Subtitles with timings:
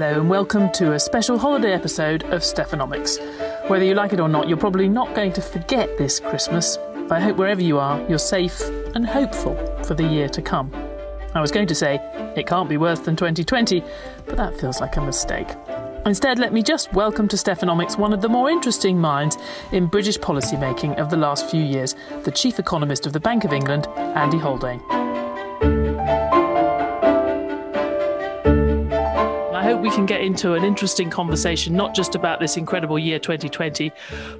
[0.00, 3.18] Hello, and welcome to a special holiday episode of Stephanomics.
[3.68, 6.78] Whether you like it or not, you're probably not going to forget this Christmas.
[7.10, 8.62] I hope wherever you are, you're safe
[8.94, 10.72] and hopeful for the year to come.
[11.34, 11.98] I was going to say,
[12.34, 13.84] it can't be worse than 2020,
[14.24, 15.48] but that feels like a mistake.
[16.06, 19.36] Instead, let me just welcome to Stephanomics one of the more interesting minds
[19.70, 23.52] in British policymaking of the last few years, the Chief Economist of the Bank of
[23.52, 24.80] England, Andy Haldane.
[29.80, 33.90] Hope we can get into an interesting conversation, not just about this incredible year 2020,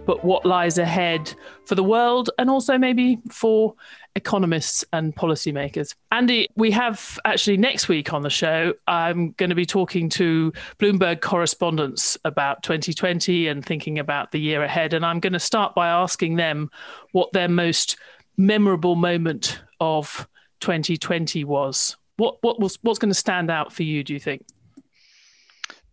[0.04, 1.32] but what lies ahead
[1.64, 3.74] for the world and also maybe for
[4.16, 5.94] economists and policymakers.
[6.12, 10.52] Andy, we have actually next week on the show, I'm going to be talking to
[10.78, 14.92] Bloomberg correspondents about 2020 and thinking about the year ahead.
[14.92, 16.70] And I'm going to start by asking them
[17.12, 17.96] what their most
[18.36, 20.28] memorable moment of
[20.60, 21.96] 2020 was.
[22.18, 24.44] What, what was what's going to stand out for you, do you think?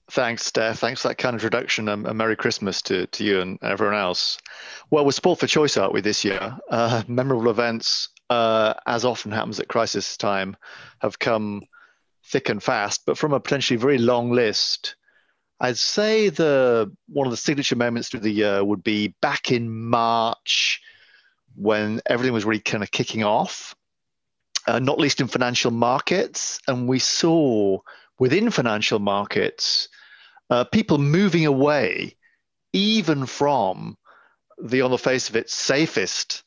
[0.09, 0.79] Thanks, Steph.
[0.79, 1.89] Thanks for that kind introduction.
[1.89, 4.37] Um, and Merry Christmas to, to you and everyone else.
[4.89, 6.57] Well, we're sport for choice, aren't we, this year?
[6.69, 10.55] Uh, memorable events, uh, as often happens at crisis time,
[10.99, 11.63] have come
[12.23, 14.95] thick and fast, but from a potentially very long list.
[15.59, 19.69] I'd say the one of the signature moments through the year would be back in
[19.69, 20.81] March
[21.55, 23.75] when everything was really kind of kicking off,
[24.67, 26.59] uh, not least in financial markets.
[26.67, 27.79] And we saw
[28.19, 29.89] within financial markets
[30.49, 32.15] uh, people moving away
[32.73, 33.97] even from
[34.61, 36.43] the on the face of it safest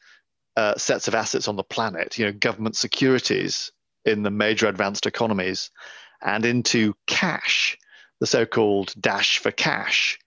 [0.56, 3.71] uh, sets of assets on the planet you know government securities
[4.05, 5.71] in the major advanced economies
[6.23, 7.78] and into cash
[8.21, 10.19] the so-called dash for cash.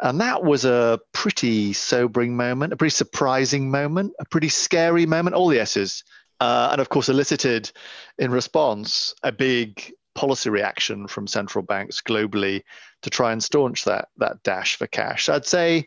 [0.00, 5.36] And that was a pretty sobering moment a pretty surprising moment a pretty scary moment
[5.36, 6.02] all the s's
[6.40, 7.70] uh, and of course elicited
[8.18, 12.62] in response a big policy reaction from central banks globally
[13.04, 15.28] to try and staunch that that dash for cash.
[15.28, 15.86] I'd say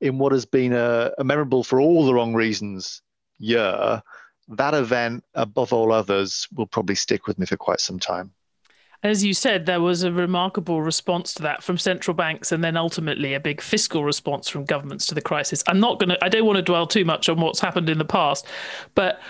[0.00, 3.00] in what has been a, a memorable for all the wrong reasons
[3.38, 4.02] year,
[4.48, 8.32] that event above all others will probably stick with me for quite some time.
[9.04, 12.76] As you said, there was a remarkable response to that from central banks and then
[12.76, 15.62] ultimately a big fiscal response from governments to the crisis.
[15.68, 17.98] I'm not going to, I don't want to dwell too much on what's happened in
[17.98, 18.46] the past,
[18.96, 19.20] but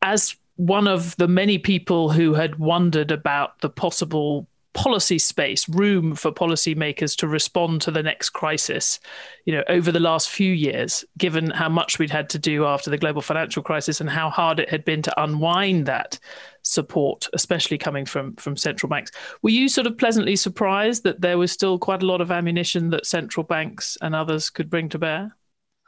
[0.00, 6.14] as one of the many people who had wondered about the possible policy space, room
[6.14, 9.00] for policymakers to respond to the next crisis,
[9.44, 12.88] you know, over the last few years, given how much we'd had to do after
[12.88, 16.18] the global financial crisis and how hard it had been to unwind that
[16.62, 19.10] support, especially coming from from central banks.
[19.42, 22.90] Were you sort of pleasantly surprised that there was still quite a lot of ammunition
[22.90, 25.36] that central banks and others could bring to bear?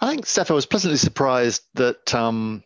[0.01, 2.63] I think, Steph, I was pleasantly surprised that um,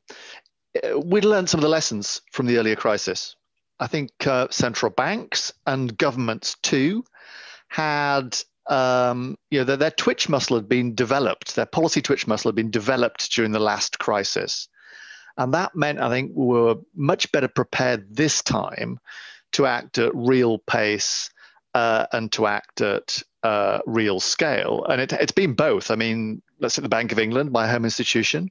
[1.05, 3.37] we'd learned some of the lessons from the earlier crisis.
[3.81, 7.05] I think uh, central banks and governments too
[7.69, 12.49] had, um, you know, their, their twitch muscle had been developed, their policy twitch muscle
[12.49, 14.69] had been developed during the last crisis.
[15.37, 18.99] And that meant, I think, we were much better prepared this time
[19.53, 21.31] to act at real pace
[21.75, 24.85] uh, and to act at uh, real scale.
[24.89, 25.93] And it, it's been both.
[25.93, 28.51] I mean, let's say the Bank of England, my home institution,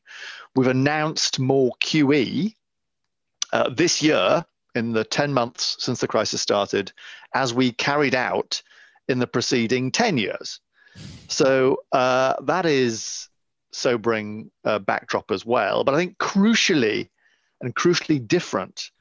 [0.56, 2.56] we've announced more QE
[3.52, 4.46] uh, this year
[4.78, 6.94] in the 10 months since the crisis started
[7.34, 8.62] as we carried out
[9.10, 10.60] in the preceding 10 years.
[11.28, 13.30] So uh, that is
[13.72, 15.84] sobering uh, backdrop as well.
[15.84, 17.10] But I think crucially
[17.62, 18.92] and crucially different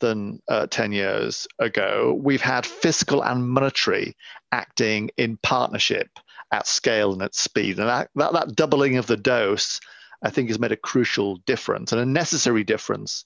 [0.00, 4.16] than uh, 10 years ago, we've had fiscal and monetary
[4.50, 6.08] acting in partnership
[6.52, 7.78] at scale and at speed.
[7.78, 9.80] And that, that, that doubling of the dose,
[10.22, 13.24] I think, has made a crucial difference and a necessary difference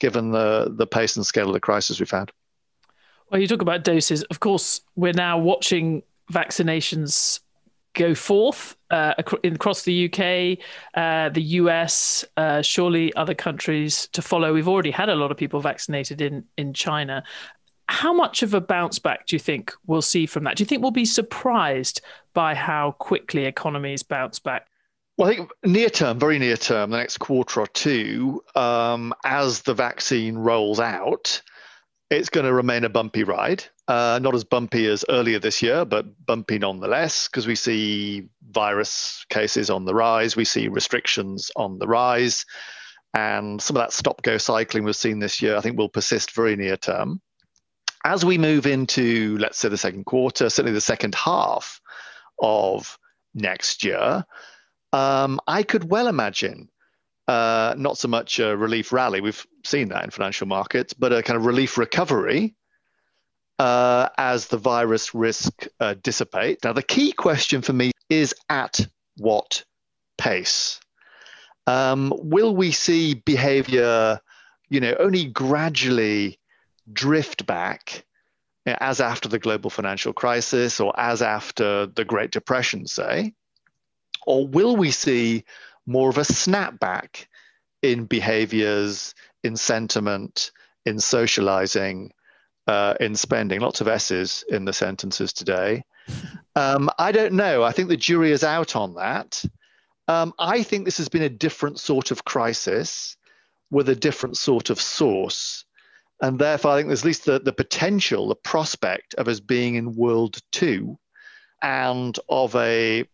[0.00, 2.30] given the, the pace and scale of the crisis we've had.
[3.30, 4.22] Well, you talk about doses.
[4.24, 6.02] Of course, we're now watching
[6.32, 7.40] vaccinations
[7.94, 10.58] go forth uh, across the UK,
[10.94, 14.52] uh, the US, uh, surely other countries to follow.
[14.52, 17.24] We've already had a lot of people vaccinated in, in China.
[17.88, 20.56] How much of a bounce back do you think we'll see from that?
[20.56, 22.02] Do you think we'll be surprised
[22.34, 24.68] by how quickly economies bounce back?
[25.16, 29.62] Well, I think near term, very near term, the next quarter or two, um, as
[29.62, 31.40] the vaccine rolls out,
[32.10, 33.64] it's going to remain a bumpy ride.
[33.88, 39.24] Uh, not as bumpy as earlier this year, but bumpy nonetheless, because we see virus
[39.30, 42.44] cases on the rise, we see restrictions on the rise,
[43.14, 46.34] and some of that stop go cycling we've seen this year, I think, will persist
[46.34, 47.22] very near term.
[48.04, 51.80] As we move into, let's say, the second quarter, certainly the second half
[52.38, 52.98] of
[53.34, 54.24] next year,
[54.92, 56.68] um, I could well imagine
[57.28, 61.22] uh, not so much a relief rally, we've seen that in financial markets, but a
[61.22, 62.54] kind of relief recovery
[63.58, 65.94] uh, as the virus risk uh.
[66.62, 68.86] Now, the key question for me is at
[69.16, 69.64] what
[70.18, 70.80] pace?
[71.66, 74.20] Um, will we see behavior,
[74.68, 76.38] you know, only gradually
[76.92, 78.04] drift back
[78.66, 83.32] as after the global financial crisis or as after the Great Depression, say?
[84.26, 85.44] Or will we see
[85.86, 87.26] more of a snapback
[87.82, 90.50] in behaviors, in sentiment,
[90.84, 92.12] in socializing,
[92.66, 93.60] uh, in spending?
[93.60, 95.84] Lots of S's in the sentences today.
[96.58, 97.62] Um, I don't know.
[97.62, 99.44] I think the jury is out on that.
[100.08, 103.18] Um, I think this has been a different sort of crisis
[103.70, 105.66] with a different sort of source.
[106.22, 109.74] And therefore, I think there's at least the, the potential, the prospect of us being
[109.74, 110.98] in world two
[111.62, 113.04] and of a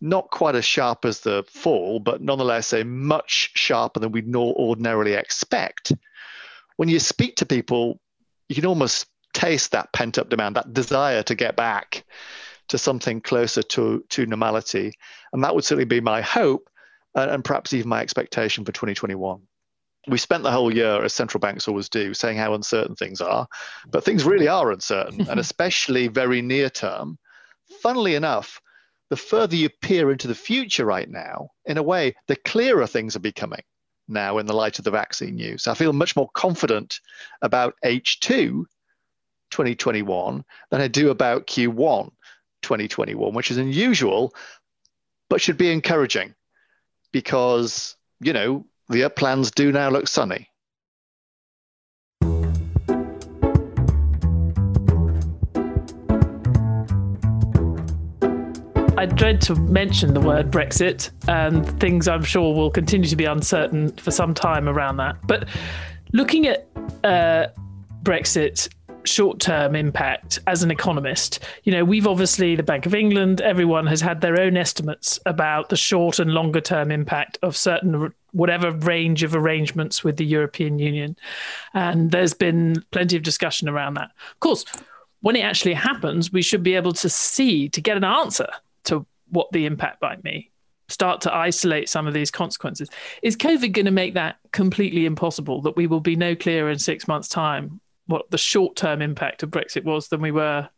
[0.00, 5.14] not quite as sharp as the fall, but nonetheless a much sharper than we'd ordinarily
[5.14, 5.92] expect.
[6.76, 8.00] When you speak to people,
[8.48, 12.04] you can almost taste that pent up demand, that desire to get back
[12.68, 14.92] to something closer to, to normality.
[15.32, 16.68] And that would certainly be my hope
[17.14, 19.40] and, and perhaps even my expectation for 2021
[20.06, 23.46] we spent the whole year, as central banks always do, saying how uncertain things are,
[23.90, 27.18] but things really are uncertain, and especially very near term.
[27.82, 28.60] Funnily enough,
[29.08, 33.16] the further you peer into the future right now, in a way, the clearer things
[33.16, 33.62] are becoming
[34.08, 35.66] now in the light of the vaccine news.
[35.66, 37.00] I feel much more confident
[37.42, 38.64] about H2
[39.50, 42.10] 2021 than I do about Q1
[42.62, 44.34] 2021, which is unusual,
[45.28, 46.34] but should be encouraging
[47.12, 50.50] because, you know, the uplands do now look sunny.
[59.06, 63.24] I dread to mention the word Brexit, and things I'm sure will continue to be
[63.24, 65.14] uncertain for some time around that.
[65.28, 65.48] But
[66.12, 66.66] looking at
[67.04, 67.46] uh,
[68.02, 68.68] Brexit
[69.04, 71.38] short term impact as an economist.
[71.62, 75.68] You know, we've obviously, the Bank of England, everyone has had their own estimates about
[75.68, 80.80] the short and longer term impact of certain, whatever range of arrangements with the European
[80.80, 81.16] Union.
[81.74, 84.10] And there's been plenty of discussion around that.
[84.32, 84.64] Of course,
[85.20, 88.48] when it actually happens, we should be able to see, to get an answer
[88.86, 90.50] to what the impact might be
[90.88, 92.88] start to isolate some of these consequences.
[93.22, 95.62] Is COVID going to make that completely impossible?
[95.62, 99.42] That we will be no clearer in six months' time what the short term impact
[99.42, 100.68] of Brexit was than we were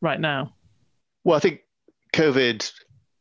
[0.00, 0.54] right now?
[1.24, 1.60] Well, I think
[2.14, 2.70] COVID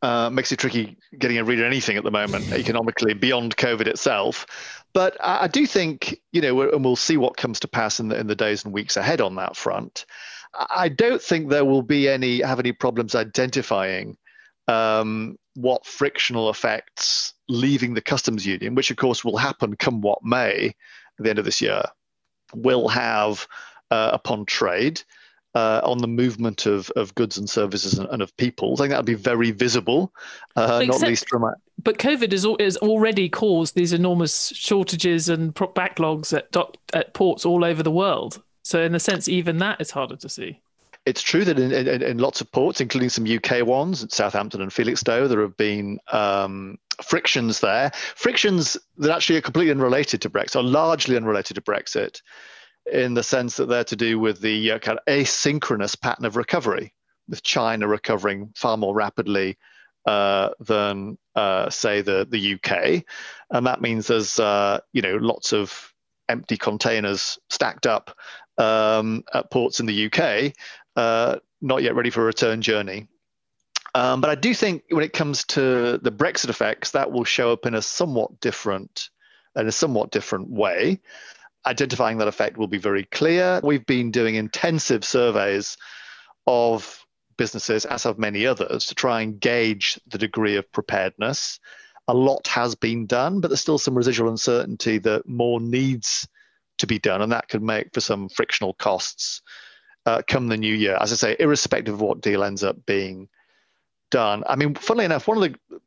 [0.02, 3.88] uh, makes it tricky getting a read on anything at the moment economically beyond COVID
[3.88, 4.46] itself.
[4.94, 8.10] But I, I, do think, you know, and we'll see what comes to pass in
[8.10, 10.06] the, in the days and weeks ahead on that front.
[10.54, 14.18] I don't think there will be any have any problems identifying
[14.68, 20.24] um, what frictional effects leaving the customs union, which of course will happen come what
[20.24, 21.84] may at the end of this year,
[22.54, 23.48] will have
[23.92, 25.02] uh, upon trade.
[25.56, 28.74] Uh, on the movement of, of goods and services and, and of people.
[28.74, 30.14] I think that would be very visible,
[30.56, 31.46] uh, Except, not least from.
[31.46, 37.16] A- but COVID has, has already caused these enormous shortages and backlogs at, dock, at
[37.16, 38.44] ports all over the world.
[38.68, 40.60] So, in a sense, even that is harder to see.
[41.06, 44.74] It's true that in, in, in lots of ports, including some UK ones Southampton and
[44.74, 47.92] Felixstowe, there have been um, frictions there.
[47.94, 52.22] Frictions that actually are completely unrelated to Brexit, are largely unrelated to Brexit,
[52.92, 56.36] in the sense that they're to do with the uh, kind of asynchronous pattern of
[56.36, 56.94] recovery,
[57.30, 59.58] with China recovering far more rapidly
[60.06, 63.06] uh, than, uh, say, the the UK,
[63.50, 65.94] and that means there's uh, you know lots of
[66.30, 68.14] empty containers stacked up
[68.58, 70.54] um, at ports in the UK,
[70.96, 73.08] uh, not yet ready for a return journey.
[73.96, 77.52] Um, but I do think when it comes to the Brexit effects, that will show
[77.52, 79.10] up in a somewhat different,
[79.56, 81.00] in a somewhat different way.
[81.66, 83.60] Identifying that effect will be very clear.
[83.64, 85.78] We've been doing intensive surveys
[86.46, 87.04] of
[87.38, 91.60] businesses, as have many others, to try and gauge the degree of preparedness.
[92.08, 96.28] A lot has been done, but there's still some residual uncertainty that more needs
[96.78, 99.42] to be done, and that could make for some frictional costs
[100.06, 100.98] uh, come the new year.
[101.00, 103.30] As I say, irrespective of what deal ends up being
[104.10, 104.44] done.
[104.48, 105.80] I mean, funnily enough, one of the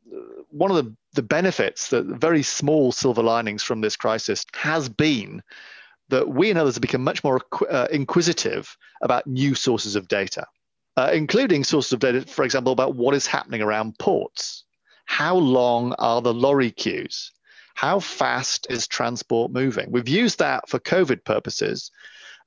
[0.51, 5.43] one of the, the benefits, the very small silver linings from this crisis has been
[6.09, 10.45] that we and others have become much more uh, inquisitive about new sources of data,
[10.97, 14.65] uh, including sources of data, for example, about what is happening around ports.
[15.05, 17.33] How long are the lorry queues?
[17.81, 19.91] How fast is transport moving?
[19.91, 21.91] We've used that for COVID purposes,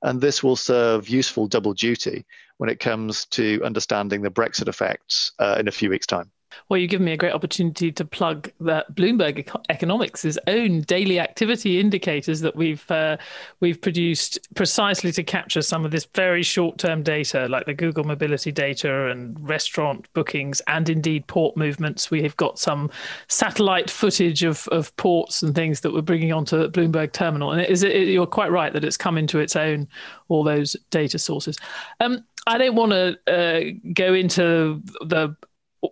[0.00, 2.24] and this will serve useful double duty
[2.58, 6.30] when it comes to understanding the Brexit effects uh, in a few weeks' time.
[6.68, 11.80] Well, you give me a great opportunity to plug that Bloomberg Economics' own daily activity
[11.80, 13.16] indicators that we've uh,
[13.60, 18.52] we've produced precisely to capture some of this very short-term data, like the Google mobility
[18.52, 22.10] data and restaurant bookings, and indeed port movements.
[22.10, 22.90] We have got some
[23.28, 27.60] satellite footage of, of ports and things that we're bringing onto the Bloomberg terminal, and
[27.60, 29.88] it, you're quite right that it's come into its own.
[30.28, 31.58] All those data sources.
[32.00, 35.34] Um, I don't want to uh, go into the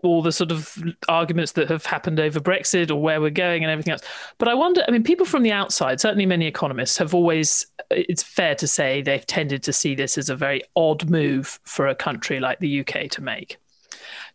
[0.02, 0.76] all the sort of
[1.08, 4.02] arguments that have happened over Brexit or where we're going and everything else.
[4.38, 8.22] But I wonder, I mean, people from the outside, certainly many economists, have always, it's
[8.22, 11.94] fair to say, they've tended to see this as a very odd move for a
[11.94, 13.58] country like the UK to make,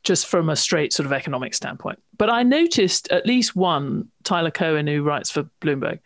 [0.04, 2.00] just from a straight sort of economic standpoint.
[2.18, 6.00] But I noticed at least one, Tyler Cowen, who writes for Bloomberg,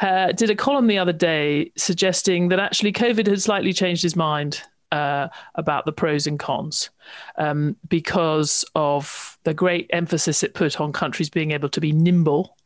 [0.00, 4.16] uh, did a column the other day suggesting that actually COVID had slightly changed his
[4.16, 6.90] mind uh, about the pros and cons
[7.36, 12.56] um, because of the great emphasis it put on countries being able to be nimble.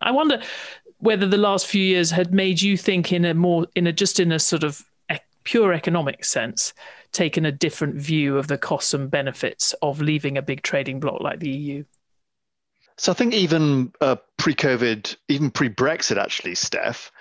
[0.00, 0.40] I wonder
[0.98, 4.18] whether the last few years had made you think in a more in a just
[4.20, 4.84] in a sort of
[5.44, 6.72] pure economic sense
[7.12, 11.20] taken a different view of the costs and benefits of leaving a big trading bloc
[11.20, 11.84] like the EU
[12.96, 17.12] so i think even uh, pre-covid even pre-brexit actually steph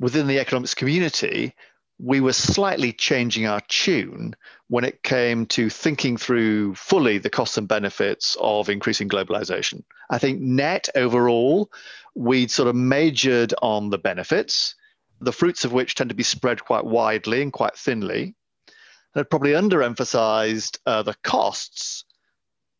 [0.00, 1.54] within the economics community
[1.98, 4.36] we were slightly changing our tune
[4.68, 9.82] when it came to thinking through fully the costs and benefits of increasing globalization.
[10.10, 11.70] I think net overall,
[12.14, 14.74] we'd sort of majored on the benefits,
[15.20, 19.30] the fruits of which tend to be spread quite widely and quite thinly, and had
[19.30, 22.04] probably underemphasized uh, the costs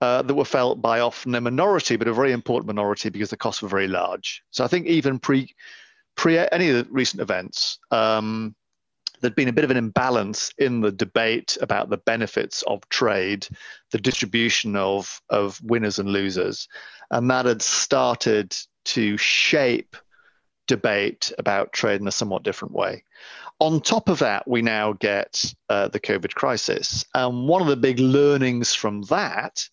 [0.00, 3.36] uh, that were felt by often a minority, but a very important minority because the
[3.36, 4.44] costs were very large.
[4.52, 5.54] So I think even pre
[6.14, 8.54] pre any of the recent events, um,
[9.20, 13.46] there'd been a bit of an imbalance in the debate about the benefits of trade,
[13.90, 16.68] the distribution of, of winners and losers.
[17.10, 18.56] And that had started
[18.86, 19.96] to shape
[20.66, 23.04] debate about trade in a somewhat different way.
[23.60, 27.04] On top of that, we now get uh, the COVID crisis.
[27.14, 29.68] And one of the big learnings from that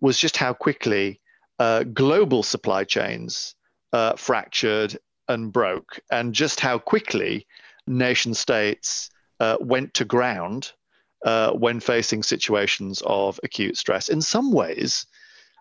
[0.00, 1.20] was just how quickly
[1.58, 3.54] uh, global supply chains
[3.92, 4.98] uh, fractured
[5.28, 7.46] and broke, and just how quickly
[7.86, 9.10] nation states
[9.40, 10.72] uh, went to ground
[11.24, 14.08] uh, when facing situations of acute stress.
[14.08, 15.06] In some ways,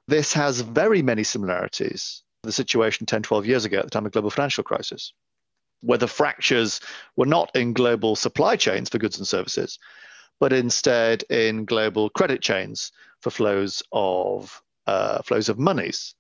[0.08, 4.06] this has very many similarities to the situation 10, 12 years ago at the time
[4.06, 5.14] of global financial crisis,
[5.82, 6.80] where the fractures
[7.16, 9.80] were not in global supply chains for goods and services,
[10.40, 16.16] but instead in global credit chains for flows of uh, flows of monies.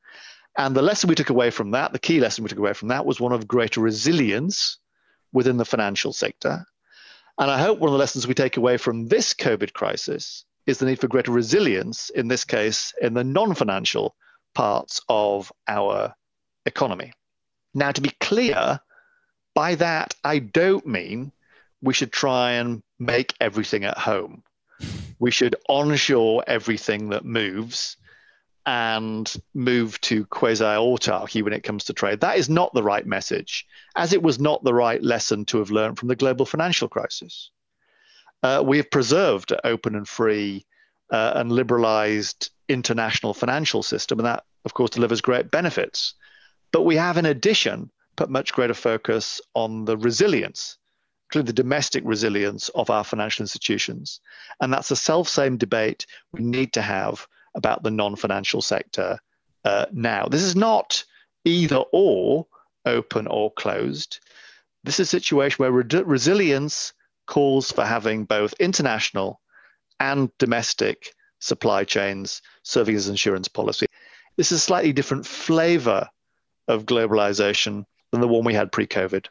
[0.57, 2.89] And the lesson we took away from that, the key lesson we took away from
[2.89, 4.77] that, was one of greater resilience
[5.33, 6.65] within the financial sector.
[7.37, 10.77] And I hope one of the lessons we take away from this COVID crisis is
[10.77, 14.15] the need for greater resilience, in this case, in the non financial
[14.53, 16.13] parts of our
[16.65, 17.13] economy.
[17.73, 18.79] Now, to be clear,
[19.55, 21.31] by that, I don't mean
[21.81, 24.43] we should try and make everything at home.
[25.19, 27.97] We should onshore everything that moves
[28.65, 32.21] and move to quasi autarky when it comes to trade.
[32.21, 33.65] That is not the right message,
[33.95, 37.49] as it was not the right lesson to have learned from the global financial crisis.
[38.43, 40.65] Uh, we have preserved an open and free
[41.11, 46.13] uh, and liberalized international financial system, and that, of course, delivers great benefits.
[46.71, 50.77] But we have, in addition, put much greater focus on the resilience,
[51.27, 54.21] including the domestic resilience of our financial institutions.
[54.61, 59.19] And that's the self same debate we need to have about the non financial sector
[59.63, 60.27] uh, now.
[60.27, 61.03] This is not
[61.45, 62.47] either or
[62.85, 64.19] open or closed.
[64.83, 66.93] This is a situation where re- resilience
[67.27, 69.39] calls for having both international
[69.99, 73.87] and domestic supply chains serving as insurance policy.
[74.37, 76.09] This is a slightly different flavor
[76.67, 79.27] of globalization than the one we had pre COVID.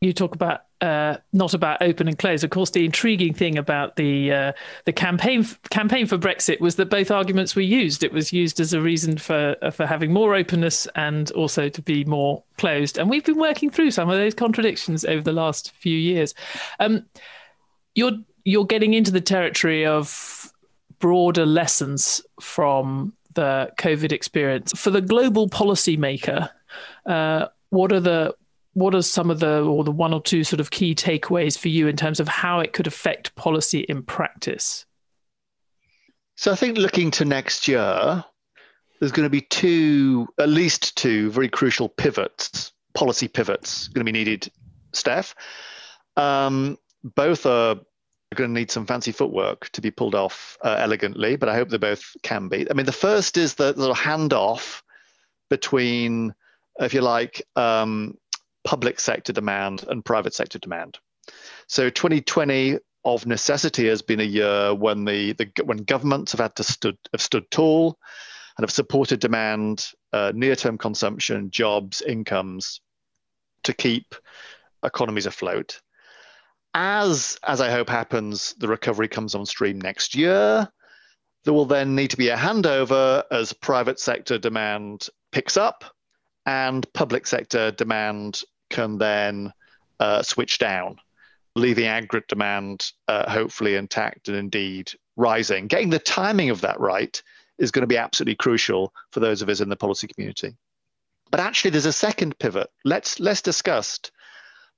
[0.00, 2.42] You talk about uh, not about open and close.
[2.42, 4.52] Of course, the intriguing thing about the uh,
[4.86, 8.02] the campaign campaign for Brexit was that both arguments were used.
[8.02, 12.04] It was used as a reason for for having more openness and also to be
[12.04, 12.96] more closed.
[12.96, 16.34] And we've been working through some of those contradictions over the last few years.
[16.78, 17.04] Um,
[17.94, 20.50] you're you're getting into the territory of
[20.98, 26.48] broader lessons from the COVID experience for the global policymaker.
[27.04, 28.34] Uh, what are the
[28.74, 31.68] what are some of the or the one or two sort of key takeaways for
[31.68, 34.86] you in terms of how it could affect policy in practice?
[36.36, 38.24] So I think looking to next year,
[38.98, 44.10] there's going to be two, at least two very crucial pivots, policy pivots going to
[44.10, 44.50] be needed,
[44.92, 45.34] Steph.
[46.16, 47.76] Um, both are
[48.34, 51.68] going to need some fancy footwork to be pulled off uh, elegantly, but I hope
[51.68, 52.70] they both can be.
[52.70, 54.82] I mean, the first is the little handoff
[55.48, 56.34] between,
[56.78, 58.16] if you like, um,
[58.64, 60.98] public sector demand and private sector demand.
[61.66, 66.56] So 2020 of necessity has been a year when the, the when governments have had
[66.56, 67.98] to stood have stood tall
[68.56, 72.80] and have supported demand, uh, near-term consumption, jobs, incomes
[73.64, 74.14] to keep
[74.84, 75.80] economies afloat.
[76.74, 80.68] As as I hope happens, the recovery comes on stream next year.
[81.44, 85.84] There will then need to be a handover as private sector demand picks up
[86.46, 89.52] and public sector demand can then
[89.98, 90.96] uh, switch down,
[91.54, 95.66] leaving aggregate demand uh, hopefully intact and indeed rising.
[95.66, 97.22] Getting the timing of that right
[97.58, 100.56] is going to be absolutely crucial for those of us in the policy community.
[101.30, 104.10] But actually, there's a second pivot, less, less discussed,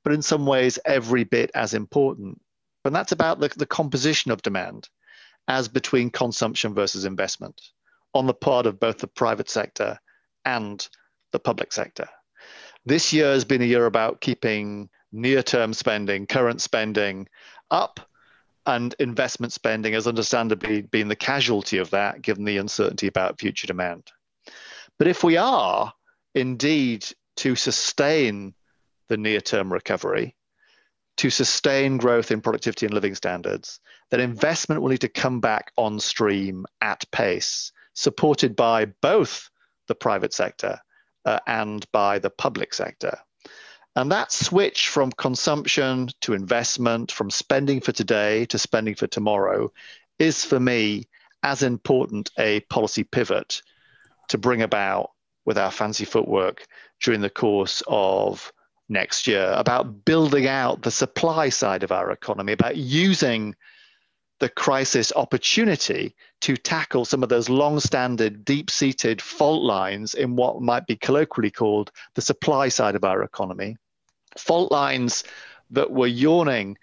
[0.05, 2.41] but in some ways every bit as important.
[2.85, 4.89] And that's about the, the composition of demand
[5.49, 7.61] as between consumption versus investment
[8.15, 9.99] on the part of both the private sector
[10.45, 10.87] and
[11.33, 12.09] the public sector.
[12.85, 17.29] This year has been a year about keeping near term spending, current spending
[17.71, 18.01] up,
[18.67, 23.67] and investment spending has understandably been the casualty of that given the uncertainty about future
[23.67, 24.11] demand.
[24.99, 25.93] But if we are
[26.35, 28.55] indeed to sustain
[29.09, 30.37] the near term recovery,
[31.19, 35.73] to sustain growth in productivity and living standards, then investment will need to come back
[35.77, 39.51] on stream at pace, supported by both
[39.89, 40.81] the private sector
[41.25, 43.19] uh, and by the public sector.
[43.95, 49.71] And that switch from consumption to investment, from spending for today to spending for tomorrow,
[50.19, 51.09] is for me
[51.43, 53.63] as important a policy pivot
[54.29, 55.11] to bring about
[55.45, 56.67] with our fancy footwork
[57.03, 58.53] during the course of
[58.89, 63.55] next year about building out the supply side of our economy, about using
[64.43, 70.85] the crisis opportunity to tackle some of those long-standing, deep-seated fault lines in what might
[70.85, 73.77] be colloquially called the supply side of our economy.
[74.37, 75.23] Fault lines
[75.71, 76.77] that were yawning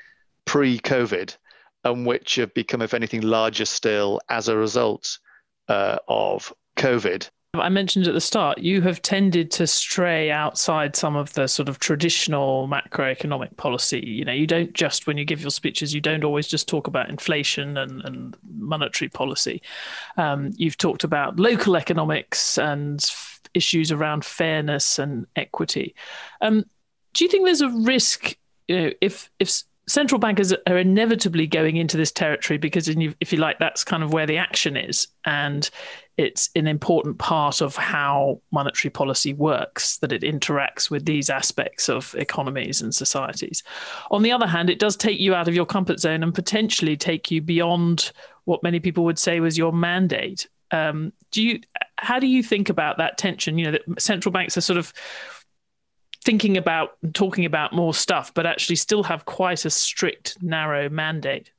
[0.46, 1.36] pre-COVID
[1.84, 5.20] and which have become, if anything, larger still as a result
[5.68, 7.30] uh, of COVID.
[7.56, 11.68] I mentioned at the start, you have tended to stray outside some of the sort
[11.68, 14.00] of traditional macroeconomic policy.
[14.00, 16.86] You know, you don't just, when you give your speeches, you don't always just talk
[16.86, 19.64] about inflation and, and monetary policy.
[20.16, 25.96] Um, you've talked about local economics and f- issues around fairness and equity.
[26.42, 26.66] Um,
[27.14, 31.78] do you think there's a risk, you know, if if central bankers are inevitably going
[31.78, 35.72] into this territory because, if you like, that's kind of where the action is, and
[36.20, 41.88] it's an important part of how monetary policy works that it interacts with these aspects
[41.88, 43.64] of economies and societies.
[44.12, 46.98] On the other hand, it does take you out of your comfort zone and potentially
[46.98, 48.12] take you beyond
[48.44, 50.50] what many people would say was your mandate.
[50.72, 51.62] Um, do you?
[51.96, 53.58] How do you think about that tension?
[53.58, 54.92] You know, that central banks are sort of
[56.26, 61.50] thinking about talking about more stuff, but actually still have quite a strict, narrow mandate.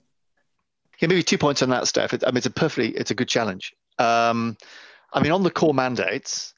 [0.99, 2.13] Yeah, maybe two points on that, Steph.
[2.13, 3.73] I mean, it's a perfectly, it's a good challenge.
[3.99, 4.57] Um,
[5.13, 6.55] I mean, on the core mandates,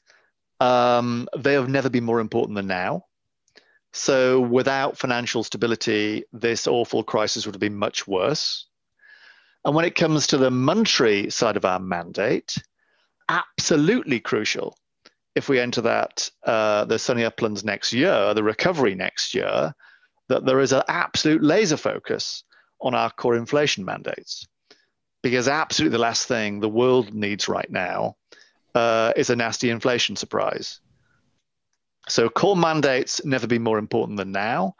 [0.59, 3.05] um, they have never been more important than now.
[3.91, 8.65] So, without financial stability, this awful crisis would have been much worse.
[9.65, 12.55] And when it comes to the monetary side of our mandate,
[13.29, 14.75] absolutely crucial
[15.35, 19.73] if we enter that uh, the sunny uplands next year, the recovery next year,
[20.29, 22.43] that there is an absolute laser focus
[22.81, 24.47] on our core inflation mandates.
[25.23, 28.17] Because absolutely the last thing the world needs right now
[28.75, 30.79] uh, is a nasty inflation surprise.
[32.09, 34.75] So core mandates never been more important than now,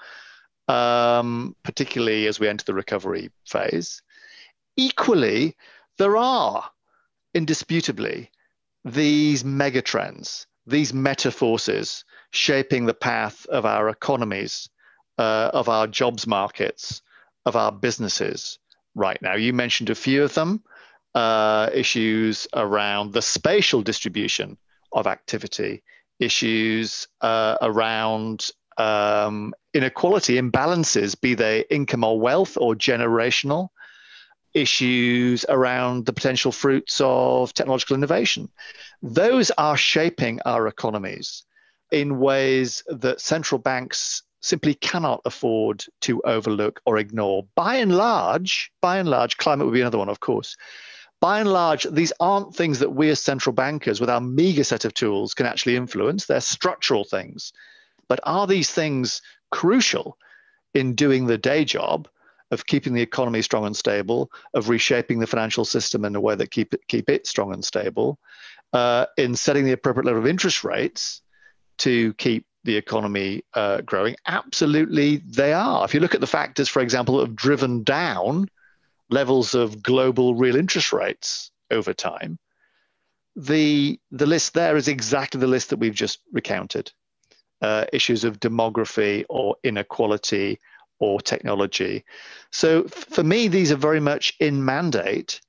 [0.67, 4.01] um, particularly as we enter the recovery phase.
[4.75, 5.55] Equally,
[5.97, 6.69] there are
[7.33, 8.29] indisputably
[8.83, 14.69] these megatrends, these meta forces shaping the path of our economies,
[15.17, 17.01] uh, of our jobs markets,
[17.45, 18.59] of our businesses
[18.95, 19.35] right now.
[19.35, 20.63] You mentioned a few of them
[21.15, 24.57] uh, issues around the spatial distribution
[24.91, 25.83] of activity,
[26.19, 33.69] issues uh, around um, inequality, imbalances, be they income or wealth or generational,
[34.53, 38.49] issues around the potential fruits of technological innovation.
[39.01, 41.43] Those are shaping our economies
[41.91, 47.45] in ways that central banks simply cannot afford to overlook or ignore.
[47.55, 50.55] By and large, by and large, climate would be another one, of course.
[51.21, 54.83] By and large, these aren't things that we as central bankers, with our meager set
[54.83, 56.25] of tools, can actually influence.
[56.25, 57.53] They're structural things.
[58.09, 60.17] But are these things crucial
[60.73, 62.09] in doing the day job
[62.51, 66.35] of keeping the economy strong and stable, of reshaping the financial system in a way
[66.35, 68.19] that keep it keep it strong and stable,
[68.73, 71.21] uh, in setting the appropriate level of interest rates
[71.77, 74.15] to keep the economy uh, growing?
[74.25, 75.85] Absolutely, they are.
[75.85, 78.47] If you look at the factors, for example, that have driven down
[79.09, 82.39] levels of global real interest rates over time,
[83.35, 86.91] the the list there is exactly the list that we've just recounted.
[87.61, 90.59] Uh, issues of demography or inequality
[90.99, 92.03] or technology.
[92.51, 95.39] So for me, these are very much in mandate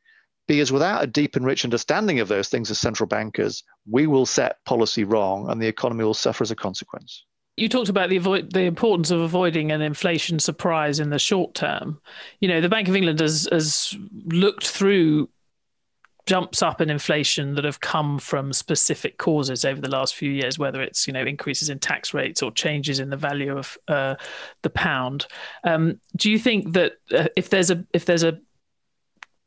[0.46, 4.26] because without a deep and rich understanding of those things as central bankers, we will
[4.26, 7.24] set policy wrong and the economy will suffer as a consequence.
[7.56, 11.54] You talked about the avoid, the importance of avoiding an inflation surprise in the short
[11.54, 12.00] term.
[12.40, 15.28] You know, the Bank of England has has looked through
[16.26, 20.58] jumps up in inflation that have come from specific causes over the last few years,
[20.58, 24.14] whether it's you know increases in tax rates or changes in the value of uh,
[24.62, 25.26] the pound.
[25.62, 28.40] Um, do you think that uh, if there's a if there's a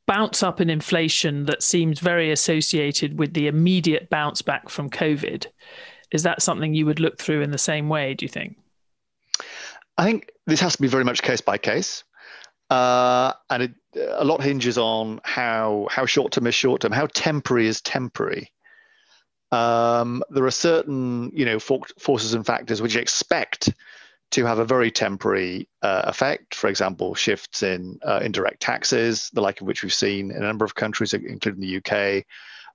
[0.08, 5.46] bounce up in inflation that seems very associated with the immediate bounce back from COVID.
[6.12, 8.58] Is that something you would look through in the same way, do you think?
[9.98, 12.04] I think this has to be very much case by case.
[12.70, 13.72] Uh, and it,
[14.12, 18.52] a lot hinges on how, how short term is short term, how temporary is temporary.
[19.52, 23.70] Um, there are certain you know for, forces and factors which you expect
[24.32, 26.54] to have a very temporary uh, effect.
[26.56, 30.48] For example, shifts in uh, indirect taxes, the like of which we've seen in a
[30.48, 32.26] number of countries, including the UK,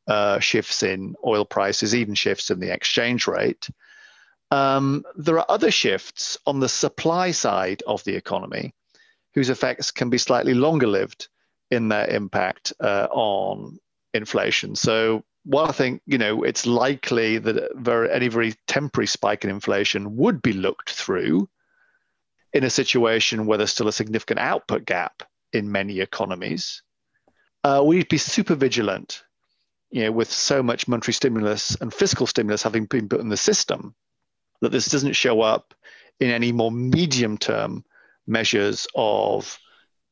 [0.07, 3.69] uh, shifts in oil prices, even shifts in the exchange rate.
[4.51, 8.75] Um, there are other shifts on the supply side of the economy
[9.35, 11.29] whose effects can be slightly longer lived
[11.71, 13.79] in their impact uh, on
[14.13, 14.77] inflation.
[14.77, 19.51] So while I think you know it's likely that very, any very temporary spike in
[19.51, 21.49] inflation would be looked through
[22.53, 26.83] in a situation where there's still a significant output gap in many economies,
[27.65, 29.23] uh, we'd be super vigilant.
[29.91, 33.37] You know, with so much monetary stimulus and fiscal stimulus having been put in the
[33.37, 33.95] system,
[34.63, 35.75] that this doesn't show up
[36.19, 37.85] in any more medium-term
[38.27, 39.59] measures of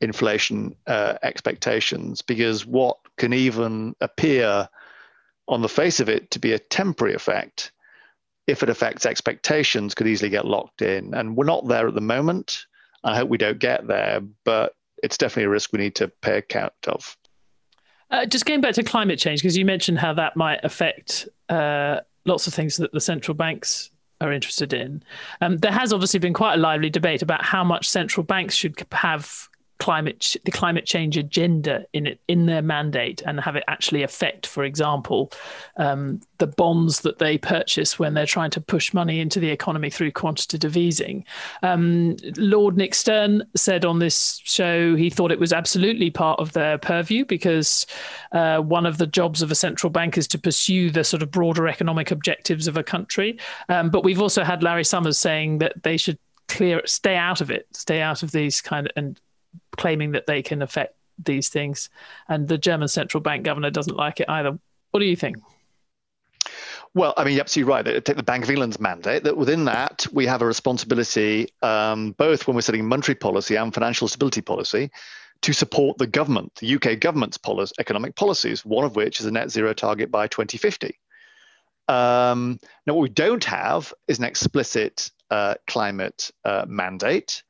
[0.02, 4.68] inflation uh, expectations, because what can even appear
[5.50, 7.72] on the face of it to be a temporary effect,
[8.46, 11.12] if it affects expectations, could easily get locked in.
[11.12, 12.64] And we're not there at the moment.
[13.04, 16.38] I hope we don't get there, but it's definitely a risk we need to pay
[16.38, 17.16] account of.
[18.10, 22.00] Uh, just going back to climate change, because you mentioned how that might affect uh,
[22.24, 25.02] lots of things that the central banks are interested in.
[25.40, 28.76] Um, there has obviously been quite a lively debate about how much central banks should
[28.92, 29.48] have
[29.80, 34.46] climate the climate change agenda in it in their mandate and have it actually affect,
[34.46, 35.32] for example,
[35.78, 39.90] um, the bonds that they purchase when they're trying to push money into the economy
[39.90, 41.24] through quantitative easing.
[41.62, 46.52] Um, Lord Nick Stern said on this show he thought it was absolutely part of
[46.52, 47.86] their purview because
[48.32, 51.30] uh, one of the jobs of a central bank is to pursue the sort of
[51.30, 53.38] broader economic objectives of a country.
[53.70, 57.48] Um, but we've also had Larry Summers saying that they should clear stay out of
[57.48, 59.20] it stay out of these kind of and
[59.76, 61.90] claiming that they can affect these things.
[62.28, 64.58] And the German central bank governor doesn't like it either.
[64.90, 65.36] What do you think?
[66.92, 68.04] Well, I mean, you're absolutely right.
[68.04, 72.46] Take the Bank of England's mandate that within that we have a responsibility, um, both
[72.46, 74.90] when we're setting monetary policy and financial stability policy,
[75.42, 78.64] to support the government, the UK government's policy, economic policies.
[78.64, 80.98] One of which is a net zero target by 2050.
[81.88, 87.42] Um, now, what we don't have is an explicit uh, climate uh, mandate.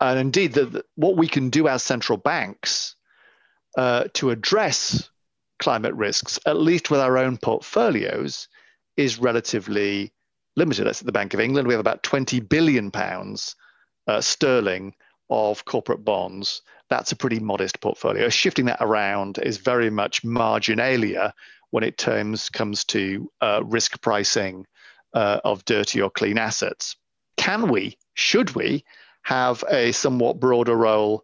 [0.00, 2.94] And indeed, the, the, what we can do as central banks
[3.76, 5.10] uh, to address
[5.58, 8.48] climate risks, at least with our own portfolios,
[8.96, 10.12] is relatively
[10.56, 10.84] limited.
[10.84, 11.66] That's at the Bank of England.
[11.66, 13.56] We have about 20 billion pounds
[14.06, 14.94] uh, sterling
[15.30, 16.62] of corporate bonds.
[16.90, 18.28] That's a pretty modest portfolio.
[18.28, 21.34] Shifting that around is very much marginalia
[21.70, 24.66] when it terms, comes to uh, risk pricing
[25.12, 26.96] uh, of dirty or clean assets.
[27.36, 28.84] Can we, should we,
[29.28, 31.22] have a somewhat broader role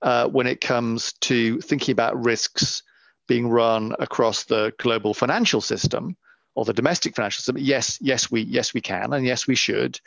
[0.00, 2.82] uh, when it comes to thinking about risks
[3.28, 6.16] being run across the global financial system
[6.54, 7.58] or the domestic financial system.
[7.58, 10.00] Yes, yes, we yes we can, and yes we should,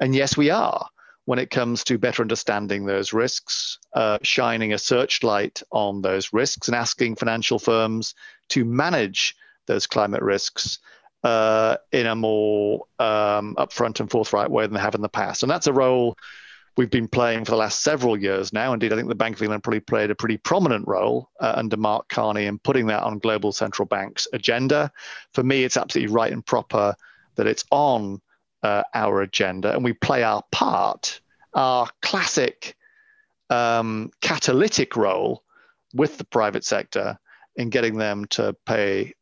[0.00, 0.88] and yes we are.
[1.26, 6.66] When it comes to better understanding those risks, uh, shining a searchlight on those risks,
[6.66, 8.16] and asking financial firms
[8.48, 9.36] to manage
[9.68, 10.80] those climate risks
[11.22, 15.44] uh, in a more um, upfront and forthright way than they have in the past.
[15.44, 16.16] And that's a role
[16.80, 18.72] we've been playing for the last several years now.
[18.72, 21.76] Indeed, I think the Bank of England probably played a pretty prominent role uh, under
[21.76, 24.90] Mark Carney in putting that on global central banks' agenda.
[25.34, 26.96] For me, it's absolutely right and proper
[27.36, 28.22] that it's on
[28.62, 31.20] uh, our agenda and we play our part.
[31.52, 32.78] Our classic
[33.50, 35.44] um, catalytic role
[35.92, 37.18] with the private sector
[37.56, 39.12] in getting them to pay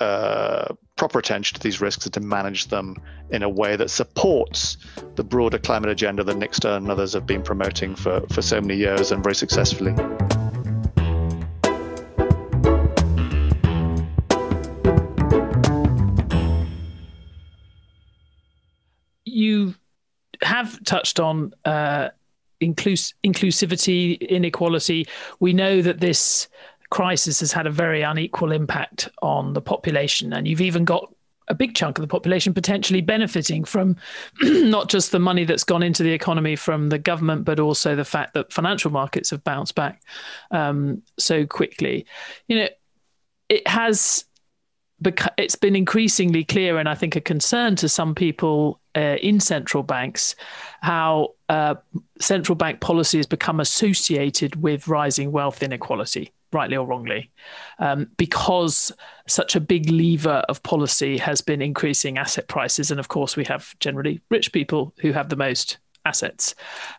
[0.00, 2.96] uh, proper attention to these risks and to manage them
[3.30, 4.76] in a way that supports
[5.14, 8.60] the broader climate agenda that Nick Stern and others have been promoting for, for so
[8.60, 9.94] many years and very successfully.
[19.24, 19.74] You
[20.42, 22.08] have touched on uh,
[22.60, 25.06] inclus- inclusivity, inequality.
[25.40, 26.48] We know that this
[26.90, 31.12] crisis has had a very unequal impact on the population, and you've even got
[31.48, 33.96] a big chunk of the population potentially benefiting from
[34.42, 38.04] not just the money that's gone into the economy from the government, but also the
[38.04, 40.02] fact that financial markets have bounced back
[40.50, 42.06] um, so quickly.
[42.48, 42.68] You know,
[43.48, 44.24] it has
[45.36, 49.82] it's been increasingly clear, and I think a concern to some people uh, in central
[49.82, 50.34] banks,
[50.80, 51.74] how uh,
[52.18, 57.30] central bank policy has become associated with rising wealth inequality, rightly or wrongly,
[57.78, 58.92] um, because
[59.26, 63.44] such a big lever of policy has been increasing asset prices, and of course we
[63.44, 66.54] have generally rich people who have the most assets.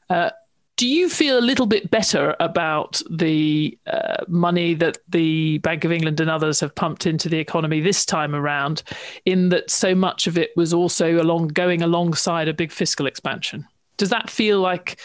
[0.10, 0.30] Uh,
[0.76, 5.92] do you feel a little bit better about the uh, money that the Bank of
[5.92, 8.84] England and others have pumped into the economy this time around,
[9.26, 13.68] in that so much of it was also along going alongside a big fiscal expansion?
[13.98, 15.00] Does that feel like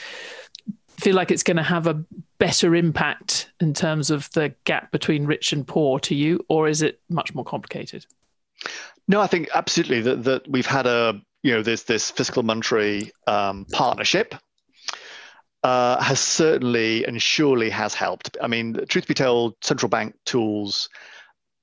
[1.00, 2.05] feel like it's going to have a
[2.42, 6.83] better impact in terms of the gap between rich and poor to you, or is
[6.83, 8.05] it much more complicated?
[9.07, 13.12] No, I think absolutely that that we've had a you know this this fiscal monetary
[13.28, 14.35] um, partnership
[15.62, 18.37] uh, has certainly and surely has helped.
[18.42, 20.88] I mean, truth be told, central bank tools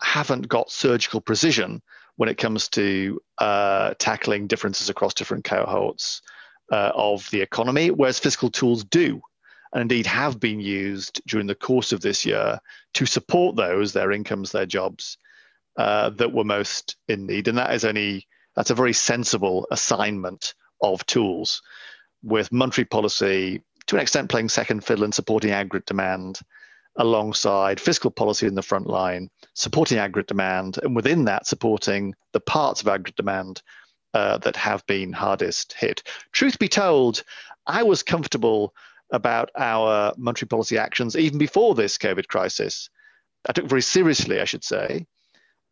[0.01, 1.81] haven't got surgical precision
[2.15, 6.21] when it comes to uh, tackling differences across different cohorts
[6.71, 9.21] uh, of the economy, whereas fiscal tools do,
[9.73, 12.59] and indeed have been used during the course of this year
[12.93, 15.17] to support those, their incomes, their jobs,
[15.77, 17.47] uh, that were most in need.
[17.47, 21.61] And that is only that's a very sensible assignment of tools
[22.23, 26.39] with monetary policy to an extent playing second fiddle and supporting aggregate demand
[26.97, 32.39] alongside fiscal policy in the front line, supporting aggregate demand, and within that, supporting the
[32.39, 33.61] parts of aggregate demand
[34.13, 36.03] uh, that have been hardest hit.
[36.31, 37.23] Truth be told,
[37.65, 38.73] I was comfortable
[39.11, 42.89] about our monetary policy actions even before this COVID crisis.
[43.47, 45.07] I took very seriously, I should say,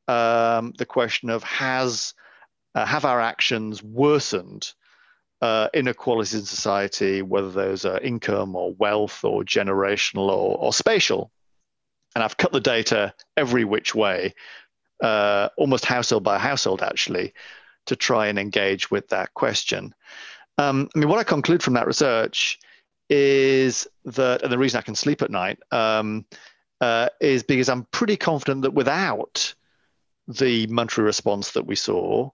[0.07, 2.13] um, the question of has
[2.75, 4.73] uh, have our actions worsened
[5.41, 11.31] uh, inequalities in society, whether those are income or wealth or generational or, or spatial.
[12.15, 14.33] And I've cut the data every which way,
[15.03, 17.33] uh, almost household by household, actually,
[17.87, 19.93] to try and engage with that question.
[20.57, 22.59] Um, I mean, what I conclude from that research
[23.09, 26.25] is that, and the reason I can sleep at night um,
[26.81, 29.53] uh, is because I'm pretty confident that without
[30.27, 32.29] the monetary response that we saw,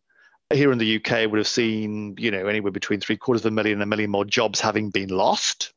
[0.51, 3.55] here in the UK would have seen, you know, anywhere between three quarters of a
[3.55, 5.73] million and a million more jobs having been lost.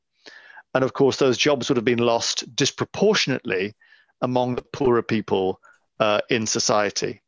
[0.74, 3.74] And of course, those jobs would have been lost disproportionately
[4.20, 5.60] among the poorer people
[6.00, 7.22] uh, in society.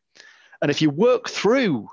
[0.61, 1.89] And if you work through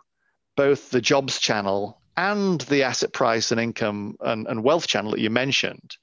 [0.58, 5.20] both the jobs channel and the asset price and income and, and wealth channel that
[5.20, 5.98] you mentioned,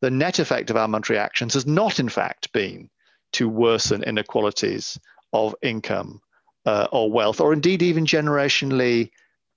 [0.00, 2.90] the net effect of our monetary actions has not, in fact, been
[3.32, 4.98] to worsen inequalities
[5.32, 6.20] of income
[6.66, 9.10] uh, or wealth, or indeed even generationally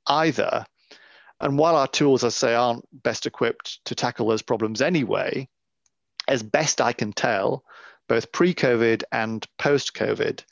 [0.08, 0.66] either.
[1.40, 5.48] And while our tools, I say, aren't best equipped to tackle those problems anyway,
[6.28, 7.64] as best I can tell,
[8.08, 10.44] both pre COVID and post COVID,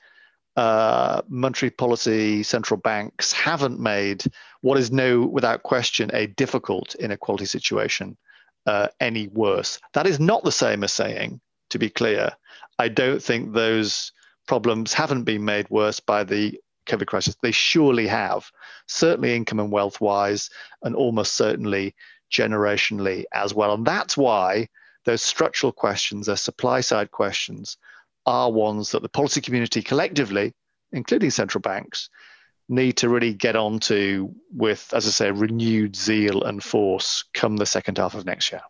[0.56, 4.24] uh, monetary policy central banks haven't made
[4.62, 8.18] what is no, without question, a difficult inequality situation
[8.66, 9.80] uh, any worse.
[9.94, 12.32] That is not the same as saying, to be clear,
[12.80, 14.12] I don't think those
[14.48, 17.36] problems haven't been made worse by the COVID crisis.
[17.42, 18.50] They surely have,
[18.88, 20.50] certainly income and wealth wise,
[20.84, 21.96] and almost certainly
[22.32, 23.74] generationally as well.
[23.74, 24.68] And that's why
[25.06, 27.78] those structural questions, those supply side questions,
[28.26, 30.54] are ones that the policy community collectively,
[30.92, 32.10] including central banks,
[32.70, 37.58] need to really get on to with, as I say, renewed zeal and force come
[37.58, 38.62] the second half of next year.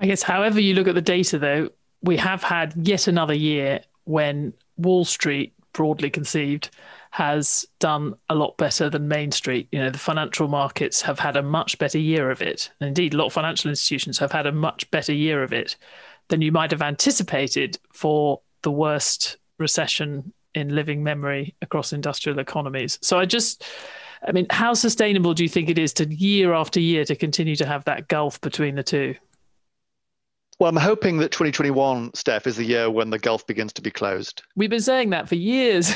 [0.00, 1.70] I guess, however you look at the data, though,
[2.02, 6.70] we have had yet another year when Wall Street, broadly conceived,
[7.12, 9.68] has done a lot better than Main Street.
[9.70, 12.70] You know, the financial markets have had a much better year of it.
[12.80, 15.76] And indeed, a lot of financial institutions have had a much better year of it
[16.28, 22.98] than you might have anticipated for the worst recession in living memory across industrial economies.
[23.02, 23.64] So I just,
[24.26, 27.56] I mean, how sustainable do you think it is to year after year to continue
[27.56, 29.14] to have that gulf between the two?
[30.58, 33.90] Well, I'm hoping that 2021, Steph, is the year when the Gulf begins to be
[33.90, 34.42] closed.
[34.54, 35.92] We've been saying that for years.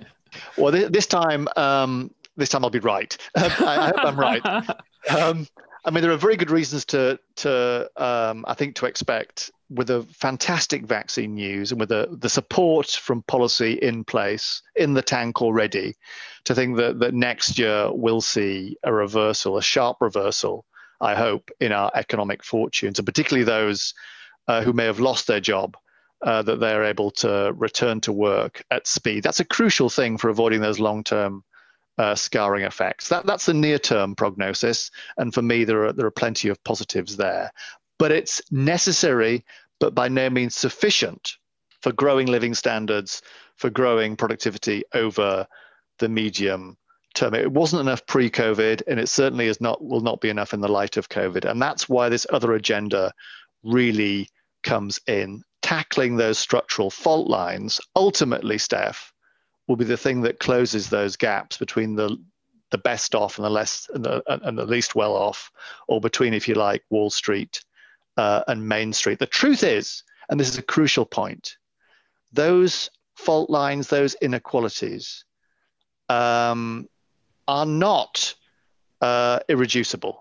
[0.56, 3.14] well, this time, um, this time I'll be right.
[3.36, 4.42] I, I hope I'm right.
[5.16, 5.46] Um,
[5.84, 9.90] I mean, there are very good reasons to, to um, I think, to expect with
[9.90, 15.02] a fantastic vaccine news and with the, the support from policy in place in the
[15.02, 15.94] tank already,
[16.44, 20.64] to think that, that next year we'll see a reversal, a sharp reversal,
[21.00, 23.94] I hope, in our economic fortunes, and particularly those
[24.46, 25.76] uh, who may have lost their job,
[26.22, 29.22] uh, that they're able to return to work at speed.
[29.22, 31.44] That's a crucial thing for avoiding those long term
[31.98, 33.08] uh, scarring effects.
[33.08, 34.90] That, that's the near term prognosis.
[35.16, 37.50] And for me, there are, there are plenty of positives there
[37.98, 39.44] but it's necessary,
[39.80, 41.36] but by no means sufficient
[41.80, 43.22] for growing living standards,
[43.56, 45.46] for growing productivity over
[45.98, 46.76] the medium
[47.14, 47.34] term.
[47.34, 50.68] It wasn't enough pre-COVID, and it certainly is not will not be enough in the
[50.68, 51.44] light of COVID.
[51.44, 53.12] And that's why this other agenda
[53.62, 54.28] really
[54.62, 55.42] comes in.
[55.62, 59.12] Tackling those structural fault lines, ultimately, Steph,
[59.66, 62.16] will be the thing that closes those gaps between the
[62.70, 65.50] the best off and the less and the, and the least well off,
[65.88, 67.64] or between, if you like, Wall Street
[68.18, 69.20] uh, and Main Street.
[69.20, 71.56] The truth is, and this is a crucial point,
[72.32, 75.24] those fault lines, those inequalities
[76.08, 76.88] um,
[77.46, 78.34] are not
[79.00, 80.20] uh, irreducible.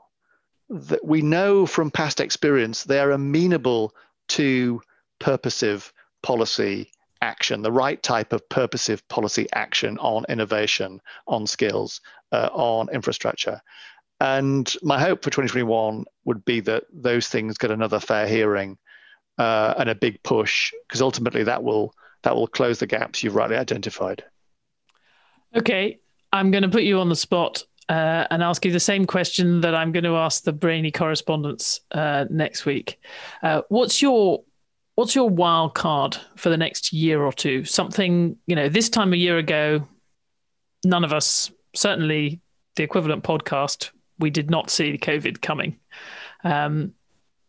[0.70, 3.94] That we know from past experience they are amenable
[4.30, 4.82] to
[5.20, 12.50] purposive policy action, the right type of purposive policy action on innovation, on skills, uh,
[12.52, 13.62] on infrastructure.
[14.20, 18.78] And my hope for 2021 would be that those things get another fair hearing
[19.38, 23.36] uh, and a big push, because ultimately that will that will close the gaps you've
[23.36, 24.24] rightly identified.
[25.56, 26.00] Okay,
[26.34, 29.62] I'm going to put you on the spot uh, and ask you the same question
[29.62, 33.00] that I'm going to ask the brainy correspondents uh, next week.
[33.44, 34.44] Uh, what's your
[34.96, 37.64] what's your wild card for the next year or two?
[37.64, 39.88] Something you know, this time a year ago,
[40.84, 42.42] none of us, certainly
[42.76, 45.78] the equivalent podcast, we did not see COVID coming.
[46.44, 46.94] Um,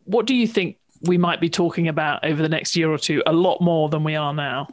[0.05, 3.23] what do you think we might be talking about over the next year or two?
[3.25, 4.67] A lot more than we are now.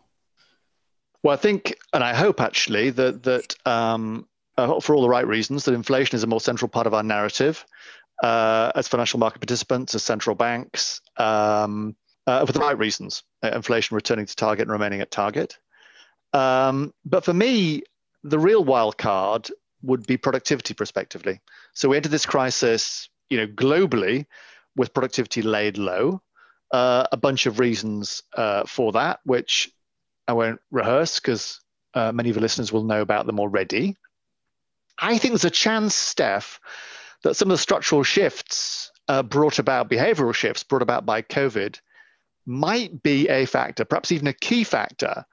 [1.22, 5.26] Well, I think, and I hope actually that that um, uh, for all the right
[5.26, 7.64] reasons, that inflation is a more central part of our narrative
[8.22, 11.94] uh, as financial market participants, as central banks, um,
[12.26, 13.22] uh, for the right reasons.
[13.42, 15.59] Uh, inflation returning to target and remaining at target.
[16.32, 17.82] Um, but for me,
[18.24, 19.50] the real wild card
[19.83, 21.41] would be productivity prospectively.
[21.75, 24.27] So we entered this crisis, you know, globally
[24.77, 26.23] with productivity laid low.
[26.73, 29.71] Uh, a bunch of reasons uh, for that, which
[30.27, 31.61] I won't rehearse because
[31.95, 33.97] uh, many of the listeners will know about them already.
[34.99, 36.59] I think there's a chance, Steph,
[37.23, 41.79] that some of the structural shifts uh, brought about, behavioral shifts brought about by COVID,
[42.47, 45.25] might be a factor, perhaps even a key factor,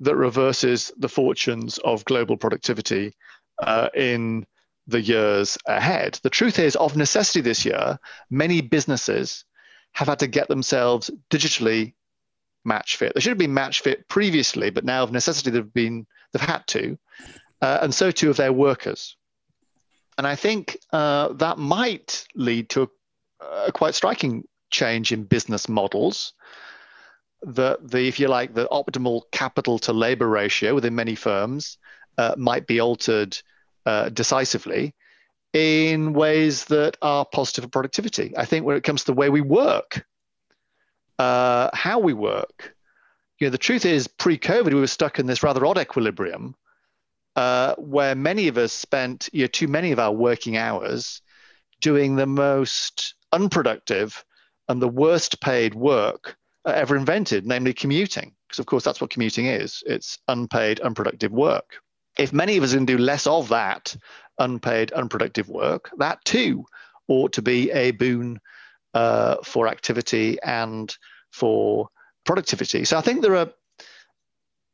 [0.00, 3.14] that reverses the fortunes of global productivity
[3.60, 4.46] uh, in
[4.86, 6.18] the years ahead.
[6.22, 7.98] The truth is, of necessity this year,
[8.30, 9.44] many businesses
[9.92, 11.94] have had to get themselves digitally
[12.64, 13.14] match fit.
[13.14, 16.66] They should have been match fit previously, but now of necessity they've been they've had
[16.68, 16.98] to,
[17.62, 19.16] uh, and so too have their workers.
[20.18, 22.82] And I think uh, that might lead to
[23.40, 26.34] a, a, quite striking change in business models.
[27.42, 31.78] The the if you like the optimal capital to labor ratio within many firms
[32.20, 33.32] uh, might be altered
[33.86, 34.94] uh, decisively
[35.54, 38.34] in ways that are positive for productivity.
[38.36, 40.04] I think when it comes to the way we work,
[41.18, 42.74] uh, how we work,
[43.38, 46.54] you know, the truth is, pre-COVID, we were stuck in this rather odd equilibrium
[47.36, 51.22] uh, where many of us spent you know, too many of our working hours
[51.80, 54.22] doing the most unproductive
[54.68, 58.34] and the worst paid work ever invented, namely commuting.
[58.46, 61.80] Because, of course, that's what commuting is it's unpaid, unproductive work
[62.18, 63.96] if many of us can do less of that
[64.38, 66.64] unpaid, unproductive work, that too
[67.08, 68.40] ought to be a boon
[68.94, 70.96] uh, for activity and
[71.30, 71.88] for
[72.24, 72.84] productivity.
[72.84, 73.52] So I think there are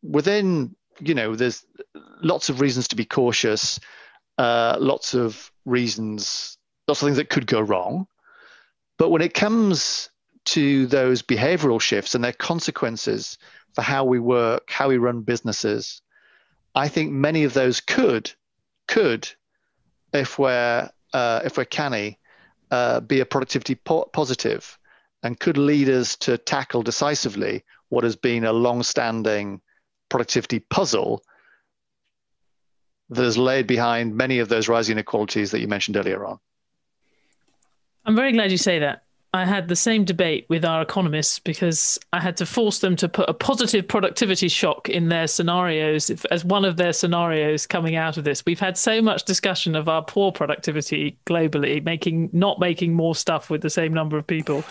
[0.03, 1.65] within, you know, there's
[2.23, 3.81] lots of reasons to be cautious,
[4.39, 6.59] uh, lots of reasons,
[6.89, 8.07] lots of things that could go wrong.
[8.99, 10.11] But when it comes
[10.47, 13.37] to those behavioral shifts and their consequences
[13.75, 16.01] for how we work, how we run businesses,
[16.77, 18.31] I think many of those could
[18.87, 19.29] could,
[20.13, 22.19] if we're uh, if we're canny,
[22.71, 24.79] uh, be a productivity po- positive,
[25.23, 29.63] and could lead us to tackle decisively what has been a long-standing
[30.11, 31.23] productivity puzzle
[33.09, 36.39] that has laid behind many of those rising inequalities that you mentioned earlier on.
[38.05, 39.06] I'm very glad you say that.
[39.33, 43.09] I had the same debate with our economists because I had to force them to
[43.09, 47.97] put a positive productivity shock in their scenarios if, as one of their scenarios coming
[47.97, 48.47] out of this.
[48.47, 53.51] We've had so much discussion of our poor productivity globally, making not making more stuff
[53.51, 54.65] with the same number of people,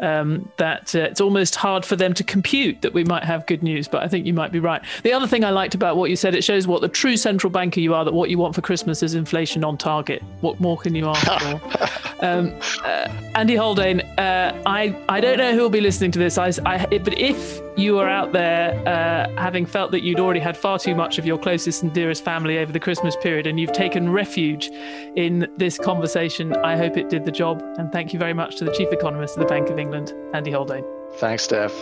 [0.00, 3.62] um, that uh, it's almost hard for them to compute that we might have good
[3.62, 3.88] news.
[3.88, 4.82] But I think you might be right.
[5.04, 7.50] The other thing I liked about what you said, it shows what the true central
[7.50, 8.04] banker you are.
[8.04, 10.22] That what you want for Christmas is inflation on target.
[10.40, 12.20] What more can you ask for?
[12.24, 12.52] um,
[12.84, 13.56] uh, Andy
[14.00, 16.38] Uh, I I don't know who will be listening to this.
[16.38, 20.56] I, I but if you are out there uh, having felt that you'd already had
[20.56, 23.72] far too much of your closest and dearest family over the Christmas period, and you've
[23.72, 24.70] taken refuge
[25.16, 27.62] in this conversation, I hope it did the job.
[27.78, 30.50] And thank you very much to the chief economist of the Bank of England, Andy
[30.50, 30.84] Haldane.
[31.16, 31.72] Thanks, Steph.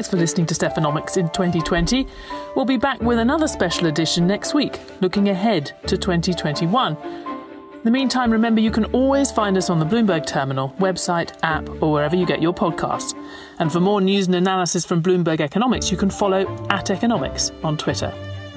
[0.00, 2.06] Thanks for listening to Stephanomics in 2020.
[2.56, 6.96] We'll be back with another special edition next week, looking ahead to 2021.
[6.96, 11.68] In the meantime, remember you can always find us on the Bloomberg Terminal, website, app,
[11.82, 13.12] or wherever you get your podcasts.
[13.58, 17.76] And for more news and analysis from Bloomberg Economics, you can follow at Economics on
[17.76, 18.10] Twitter.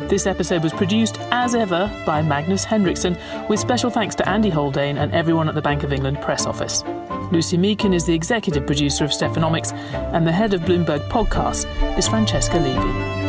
[0.09, 3.17] This episode was produced, as ever, by Magnus Henriksson,
[3.49, 6.83] with special thanks to Andy Haldane and everyone at the Bank of England press office.
[7.31, 9.73] Lucy Meakin is the executive producer of Stephanomics,
[10.13, 11.65] and the head of Bloomberg Podcasts
[11.97, 13.22] is Francesca Levy.